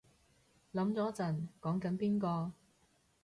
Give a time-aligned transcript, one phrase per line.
[0.73, 2.53] 諗咗陣講緊邊個